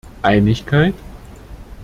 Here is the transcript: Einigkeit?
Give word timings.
Einigkeit? 0.23 0.95